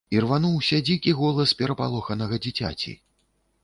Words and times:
Ірвануўся 0.15 0.79
дзікі 0.87 1.15
голас 1.21 1.55
перапалоханага 1.61 2.43
дзіцяці. 2.47 3.01